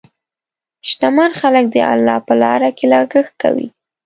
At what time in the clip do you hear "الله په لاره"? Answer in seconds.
1.91-2.69